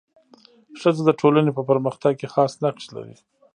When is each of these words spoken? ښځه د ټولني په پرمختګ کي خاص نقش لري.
ښځه 0.79 1.01
د 1.05 1.09
ټولني 1.19 1.51
په 1.57 1.61
پرمختګ 1.69 2.13
کي 2.19 2.27
خاص 2.33 2.51
نقش 2.63 2.85
لري. 2.95 3.15